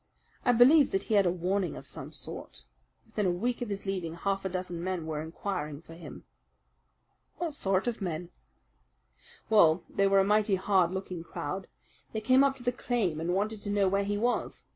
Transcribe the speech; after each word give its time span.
I 0.43 0.51
believe 0.51 0.89
that 0.93 1.03
he 1.03 1.13
had 1.13 1.27
a 1.27 1.31
warning 1.31 1.75
of 1.77 1.85
some 1.85 2.11
sort. 2.11 2.65
Within 3.05 3.27
a 3.27 3.31
week 3.31 3.61
of 3.61 3.69
his 3.69 3.85
leaving 3.85 4.15
half 4.15 4.43
a 4.43 4.49
dozen 4.49 4.83
men 4.83 5.05
were 5.05 5.21
inquiring 5.21 5.79
for 5.83 5.93
him." 5.93 6.23
"What 7.37 7.53
sort 7.53 7.85
of 7.85 8.01
men?" 8.01 8.29
"Well, 9.47 9.83
they 9.87 10.07
were 10.07 10.17
a 10.17 10.23
mighty 10.23 10.55
hard 10.55 10.91
looking 10.91 11.23
crowd. 11.23 11.67
They 12.13 12.21
came 12.21 12.43
up 12.43 12.55
to 12.55 12.63
the 12.63 12.71
claim 12.71 13.19
and 13.21 13.35
wanted 13.35 13.61
to 13.61 13.69
know 13.69 13.87
where 13.87 14.03
he 14.03 14.17
was. 14.17 14.65